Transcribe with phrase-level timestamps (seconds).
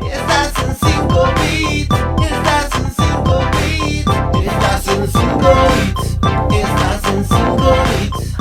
[0.00, 1.96] Estás en 5 bits,
[2.30, 5.38] estás en 5 bits, estás en 5
[5.74, 6.18] bits,
[6.56, 8.36] estás en 5 bits.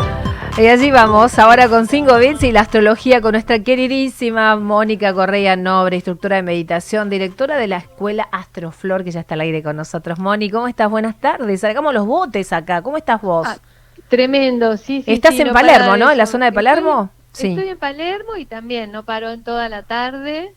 [0.58, 5.56] Y así vamos, ahora con 5 bits y la astrología con nuestra queridísima Mónica Correa
[5.58, 9.76] Nobre, instructora de meditación, directora de la escuela Astroflor, que ya está al aire con
[9.76, 10.18] nosotros.
[10.20, 10.90] Moni, ¿cómo estás?
[10.90, 11.60] Buenas tardes.
[11.60, 12.82] Sacamos los botes acá.
[12.82, 13.46] ¿Cómo estás vos?
[13.50, 13.58] Ah,
[14.08, 15.12] tremendo, sí, sí.
[15.14, 16.10] Estás sí, en no Palermo, ¿no?
[16.10, 17.10] En la zona de Estoy- Palermo.
[17.34, 17.48] Sí.
[17.50, 20.54] Estoy en Palermo y también no paró en toda la tarde.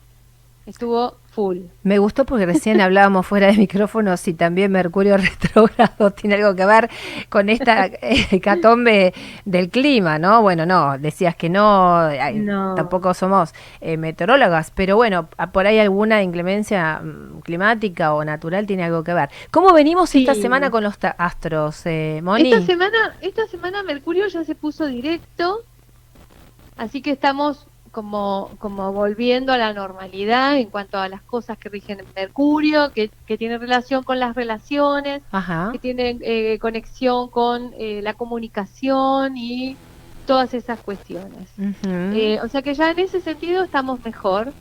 [0.69, 1.61] Estuvo full.
[1.82, 6.67] Me gustó porque recién hablábamos fuera de micrófonos y también Mercurio retrógrado tiene algo que
[6.67, 6.90] ver
[7.31, 9.14] con esta eh, hecatombe
[9.46, 10.43] del clima, ¿no?
[10.43, 12.75] Bueno, no, decías que no, No.
[12.75, 18.85] tampoco somos eh, meteorólogas, pero bueno, por ahí alguna inclemencia mm, climática o natural tiene
[18.85, 19.31] algo que ver.
[19.50, 22.53] ¿Cómo venimos esta semana con los astros, eh, Moni?
[22.53, 25.62] Esta semana, esta semana Mercurio ya se puso directo,
[26.76, 31.68] así que estamos como, como volviendo a la normalidad en cuanto a las cosas que
[31.68, 35.70] rigen Mercurio, que, que tiene relación con las relaciones, Ajá.
[35.72, 39.77] que tienen eh, conexión con eh, la comunicación y
[40.25, 41.50] todas esas cuestiones.
[41.83, 44.52] Eh, o sea que ya en ese sentido estamos mejor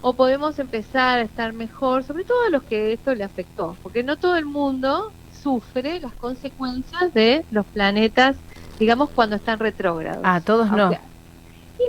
[0.00, 4.02] o podemos empezar a estar mejor, sobre todo a los que esto le afectó, porque
[4.02, 8.36] no todo el mundo sufre las consecuencias de los planetas,
[8.78, 10.22] digamos, cuando están retrógrados.
[10.24, 10.84] Ah, todos no.
[10.84, 11.00] Aunque-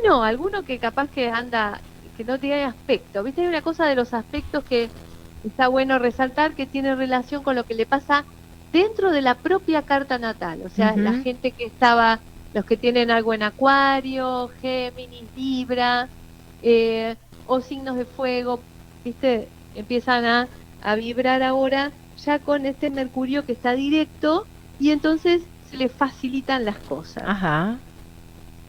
[0.06, 1.80] no, alguno que capaz que anda,
[2.18, 3.24] que no tiene aspecto.
[3.24, 3.42] ¿Viste?
[3.42, 4.90] Hay una cosa de los aspectos que
[5.44, 8.26] está bueno resaltar que tiene relación con lo que le pasa
[8.72, 10.62] dentro de la propia carta natal.
[10.66, 12.20] O sea, la gente que estaba,
[12.54, 16.08] los que tienen algo en Acuario, Géminis, Libra,
[16.62, 17.16] eh,
[17.48, 18.60] o signos de fuego,
[19.04, 19.48] ¿viste?
[19.76, 20.48] Empiezan a,
[20.84, 21.92] a vibrar ahora
[22.24, 24.46] ya con este Mercurio que está directo
[24.80, 27.24] y entonces se le facilitan las cosas.
[27.26, 27.78] Ajá.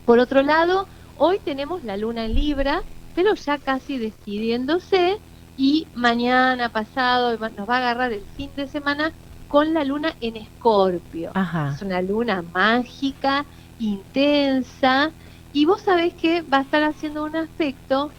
[0.06, 0.86] Por otro lado,
[1.20, 2.82] hoy tenemos la luna en Libra,
[3.14, 5.18] pero ya casi despidiéndose
[5.56, 9.12] y mañana pasado nos va a agarrar el fin de semana
[9.46, 11.30] con la luna en Escorpio.
[11.34, 11.74] Ajá.
[11.74, 13.44] Es una luna mágica,
[13.78, 15.10] intensa
[15.52, 18.10] y vos sabés que va a estar haciendo un aspecto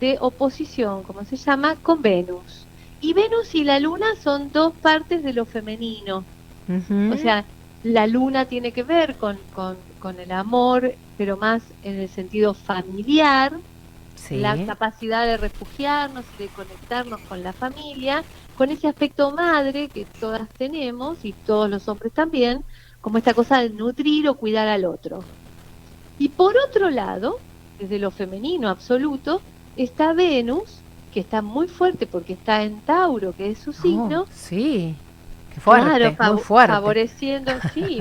[0.00, 2.66] de oposición, como se llama, con Venus.
[3.00, 6.24] Y Venus y la luna son dos partes de lo femenino.
[7.12, 7.44] O sea,
[7.84, 12.54] la luna tiene que ver con, con, con el amor, pero más en el sentido
[12.54, 13.52] familiar,
[14.16, 14.38] sí.
[14.38, 18.24] la capacidad de refugiarnos y de conectarnos con la familia,
[18.58, 22.64] con ese aspecto madre que todas tenemos y todos los hombres también,
[23.00, 25.20] como esta cosa de nutrir o cuidar al otro.
[26.18, 27.38] Y por otro lado,
[27.78, 29.40] desde lo femenino absoluto,
[29.76, 30.80] está Venus,
[31.14, 34.96] que está muy fuerte porque está en Tauro, que es su signo, Oh, sí.
[35.54, 36.72] Qué fuerte, Claro, muy fuerte.
[36.72, 38.00] favoreciendo, sí,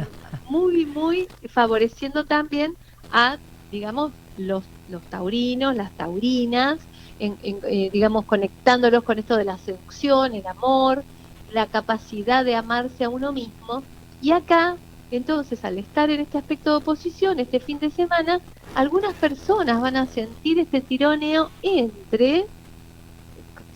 [0.49, 2.73] muy, muy favoreciendo también
[3.11, 3.37] a,
[3.71, 6.79] digamos, los, los taurinos, las taurinas,
[7.19, 11.03] en, en, eh, digamos, conectándolos con esto de la seducción, el amor,
[11.49, 13.83] la capacidad de amarse a uno mismo.
[14.21, 14.77] Y acá,
[15.09, 18.39] entonces, al estar en este aspecto de oposición, este fin de semana,
[18.73, 22.45] algunas personas van a sentir este tironeo entre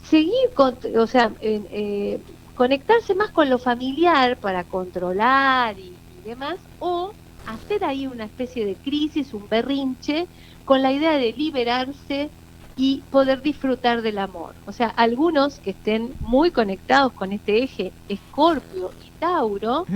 [0.03, 2.21] seguir, con, o sea, en, eh,
[2.55, 8.65] conectarse más con lo familiar para controlar y, y demás, o hacer ahí una especie
[8.65, 10.29] de crisis, un berrinche,
[10.63, 12.33] con la idea de liberarse
[12.75, 14.57] y poder disfrutar del amor.
[14.65, 19.89] O sea, algunos que estén muy conectados con este eje Escorpio y Tauro,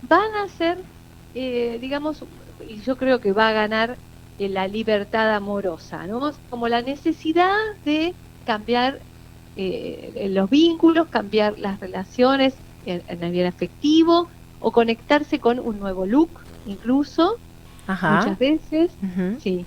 [0.00, 0.86] van a ser,
[1.32, 2.24] eh, digamos,
[2.60, 4.00] y yo creo que va a ganar
[4.38, 6.30] eh, la libertad amorosa, ¿no?
[6.48, 9.06] Como la necesidad de cambiar
[9.56, 14.28] eh, los vínculos, cambiar las relaciones en, en el bien afectivo
[14.60, 16.30] o conectarse con un nuevo look,
[16.66, 17.36] incluso,
[17.86, 18.16] Ajá.
[18.16, 18.90] muchas veces,
[19.40, 19.64] sí.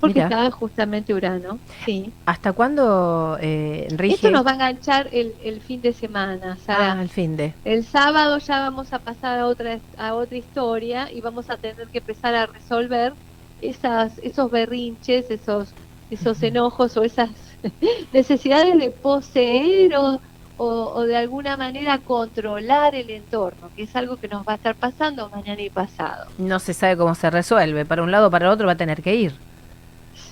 [0.00, 2.12] Porque está justamente Urano, sí.
[2.26, 4.14] ¿Hasta cuándo eh, rige?
[4.16, 6.94] Esto nos va a enganchar el, el fin de semana, Sara.
[6.94, 7.54] Ah, el fin de.
[7.64, 11.86] El sábado ya vamos a pasar a otra a otra historia y vamos a tener
[11.86, 13.12] que empezar a resolver
[13.60, 15.72] esas esos berrinches, esos
[16.10, 17.30] esos enojos o esas
[18.12, 20.20] necesidades de poseer o,
[20.58, 20.64] o,
[20.94, 24.74] o de alguna manera controlar el entorno, que es algo que nos va a estar
[24.74, 26.26] pasando mañana y pasado.
[26.38, 27.84] No se sabe cómo se resuelve.
[27.84, 29.32] Para un lado o para el otro va a tener que ir.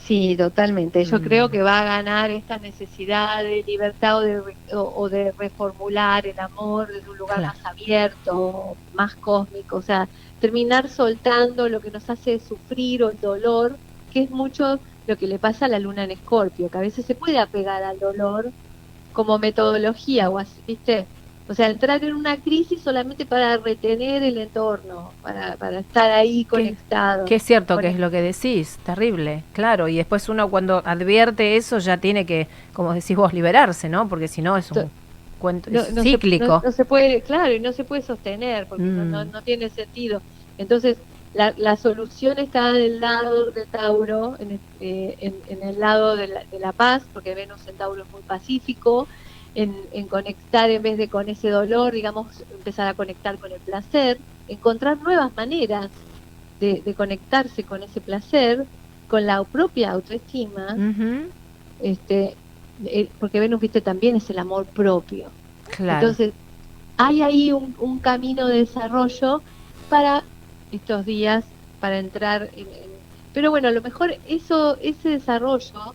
[0.04, 1.04] Sí, totalmente.
[1.04, 1.22] Yo Mm.
[1.22, 4.38] creo que va a ganar esta necesidad de libertad o de,
[4.74, 7.54] o, o de reformular el amor desde un lugar Claro.
[7.56, 9.76] más abierto, más cósmico.
[9.76, 10.08] O sea,
[10.40, 13.76] terminar soltando lo que nos hace sufrir o el dolor,
[14.12, 17.04] que es mucho lo que le pasa a la luna en Escorpio, que a veces
[17.04, 18.50] se puede apegar al dolor
[19.12, 21.04] como metodología, o así, ¿viste?
[21.48, 26.44] O sea, entrar en una crisis solamente para retener el entorno, para, para estar ahí
[26.44, 27.24] conectado.
[27.24, 29.88] Que es cierto que es lo que decís, terrible, claro.
[29.88, 34.08] Y después uno cuando advierte eso ya tiene que, como decís vos, liberarse, ¿no?
[34.08, 34.88] Porque si no es un
[35.40, 35.70] cuento
[36.02, 36.62] cíclico.
[36.64, 39.32] no, se puede, claro, y no se puede sostener porque no, mm.
[39.32, 40.22] no, tiene sentido.
[40.56, 40.98] Entonces,
[41.34, 46.26] la, la, solución está del lado de Tauro, en el, eh, en, el lado de
[46.26, 49.06] la, de la, paz, porque Venus en Tauro es muy pacífico,
[49.54, 54.18] en, conectar en vez de con ese dolor, digamos, empezar a conectar con el placer,
[54.48, 55.90] encontrar nuevas maneras
[56.60, 58.66] de, conectarse con ese placer,
[59.08, 60.76] con la propia autoestima,
[61.80, 62.36] este,
[62.84, 65.28] eh, porque Venus, viste, también es el amor propio.
[65.78, 66.32] Entonces,
[66.96, 69.42] hay ahí un, camino de desarrollo
[69.88, 70.22] para
[70.72, 71.44] estos días,
[71.80, 72.66] para entrar en,
[73.32, 75.94] pero bueno, a lo mejor eso, ese desarrollo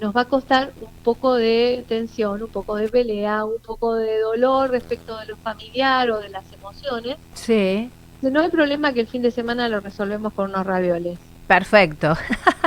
[0.00, 4.18] nos va a costar un poco de tensión, un poco de pelea, un poco de
[4.20, 7.16] dolor respecto de lo familiar o de las emociones.
[7.34, 7.90] Sí.
[8.22, 11.18] No hay problema que el fin de semana lo resolvemos con unos ravioles.
[11.50, 12.16] Perfecto.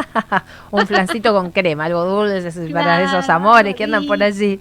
[0.71, 4.59] un flancito con crema, algo dulce para esos amores que andan por allí.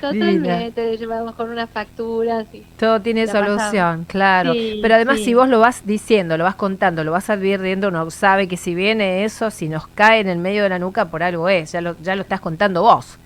[0.00, 2.48] Totalmente, llevamos con unas facturas.
[2.52, 4.54] Y Todo tiene solución, claro.
[4.82, 8.48] Pero además si vos lo vas diciendo, lo vas contando, lo vas advirtiendo, uno sabe
[8.48, 11.48] que si viene eso, si nos cae en el medio de la nuca, por algo
[11.48, 13.20] es, ya lo, ya lo estás contando vos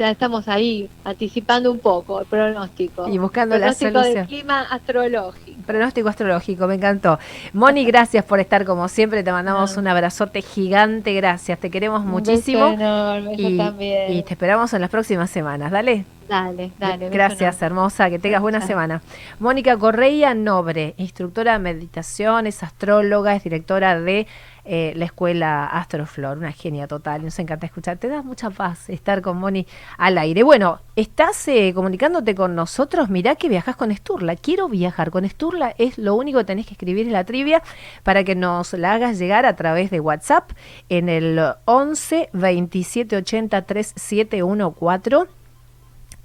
[0.00, 3.06] ya estamos ahí anticipando un poco el pronóstico.
[3.06, 4.14] Y buscando la solución.
[4.14, 5.59] del clima astrológico.
[5.70, 7.18] Pronóstico astrológico, me encantó.
[7.52, 9.22] Moni, gracias por estar como siempre.
[9.22, 11.14] Te mandamos un abrazote gigante.
[11.14, 12.68] Gracias, te queremos muchísimo.
[12.68, 14.12] Enorme, y, también.
[14.12, 15.70] y te esperamos en las próximas semanas.
[15.70, 16.04] Dale.
[16.28, 17.08] Dale, dale.
[17.08, 18.08] Gracias, hermosa.
[18.10, 19.02] Que tengas buena semana.
[19.38, 24.26] Mónica Correia Nobre, instructora de meditación, es astróloga, es directora de
[24.64, 29.22] eh, la escuela Astroflor, una genia total, nos encanta escuchar, te da mucha paz estar
[29.22, 29.66] con Moni
[29.98, 30.44] al aire.
[30.44, 35.59] Bueno, estás eh, comunicándote con nosotros, mirá que viajas con Esturla, quiero viajar con Esturla,
[35.78, 37.62] es lo único que tenés que escribir en la trivia
[38.02, 40.50] para que nos la hagas llegar a través de WhatsApp
[40.88, 45.39] en el 11 27 80 3714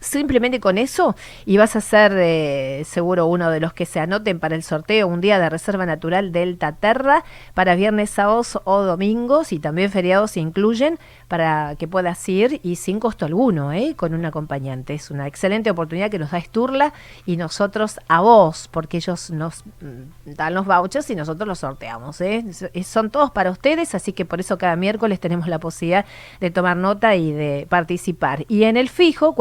[0.05, 1.15] Simplemente con eso
[1.47, 5.07] y vas a ser eh, seguro uno de los que se anoten para el sorteo
[5.07, 7.23] un día de Reserva Natural Delta Terra
[7.55, 12.75] para viernes, sábados o domingos y también feriados se incluyen para que puedas ir y
[12.75, 13.95] sin costo alguno, ¿eh?
[13.95, 14.93] con un acompañante.
[14.93, 16.93] Es una excelente oportunidad que nos da Esturla
[17.25, 22.21] y nosotros a vos, porque ellos nos mm, dan los vouchers y nosotros los sorteamos.
[22.21, 22.45] ¿eh?
[22.83, 26.05] Son todos para ustedes, así que por eso cada miércoles tenemos la posibilidad
[26.39, 28.45] de tomar nota y de participar.
[28.47, 29.33] Y en el fijo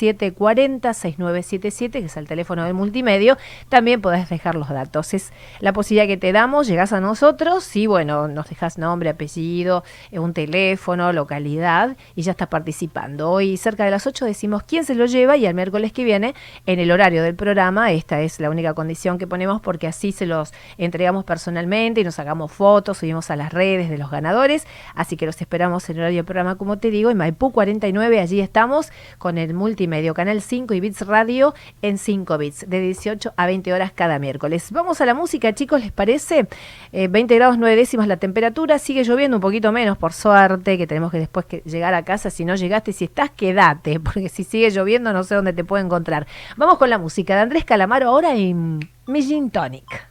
[0.00, 3.36] 4740-6977, que es el teléfono del multimedio,
[3.68, 5.12] también podés dejar los datos.
[5.14, 9.84] Es la posibilidad que te damos, llegás a nosotros y bueno, nos dejas nombre, apellido,
[10.10, 13.30] eh, un teléfono, localidad y ya está participando.
[13.30, 16.34] Hoy cerca de las 8 decimos quién se lo lleva y el miércoles que viene
[16.66, 20.26] en el horario del programa, esta es la única condición que ponemos porque así se
[20.26, 25.16] los entregamos personalmente y nos sacamos fotos, subimos a las redes de los ganadores, así
[25.16, 28.40] que los esperamos en el horario del programa como te digo, en Maipú 49, allí
[28.40, 29.54] estamos con el
[29.90, 31.52] multimedio Canal 5 y Bits Radio
[31.82, 34.70] en 5 bits, de 18 a 20 horas cada miércoles.
[34.70, 36.46] Vamos a la música chicos, ¿les parece?
[36.92, 40.86] 20 eh, grados 9 décimas la temperatura, sigue lloviendo un poquito menos por suerte, que
[40.86, 44.44] tenemos que después que llegar a casa, si no llegaste, si estás, quédate, porque si
[44.44, 46.28] sigue lloviendo no sé dónde te puedo encontrar.
[46.56, 48.78] Vamos con la música de Andrés Calamaro ahora en
[49.08, 50.08] Mi Tonic.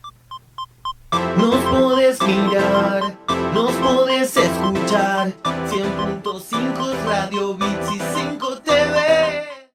[1.37, 3.15] Nos podés mirar,
[3.55, 5.31] nos podés escuchar,
[5.69, 7.79] 100.5 Radio Vida